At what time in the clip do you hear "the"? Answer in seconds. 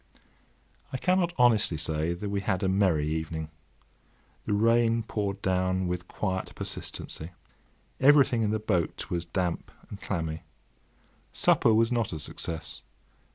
4.47-4.53, 8.49-8.57